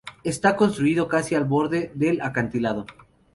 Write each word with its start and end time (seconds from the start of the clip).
Está 0.23 0.55
construido 0.55 1.07
casi 1.07 1.35
al 1.35 1.45
borde 1.45 1.91
del 1.93 2.21
acantilado. 2.21 2.87